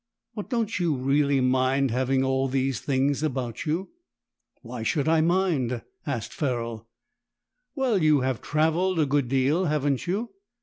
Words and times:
But 0.33 0.49
don't 0.49 0.79
you 0.79 0.95
really 0.95 1.41
mind 1.41 1.91
having 1.91 2.23
all 2.23 2.47
these 2.47 2.79
things 2.79 3.21
about 3.21 3.67
you?" 3.67 3.89
"Why 4.63 4.81
should 4.81 5.07
I 5.07 5.21
mind?" 5.21 5.83
asked 6.07 6.33
Ferrol. 6.33 6.87
"Well, 7.75 8.01
you 8.01 8.21
have 8.21 8.41
travelled 8.41 8.99
a 8.99 9.05
good 9.05 9.27
deal, 9.27 9.65
haven't 9.65 10.07
you?" 10.07 10.31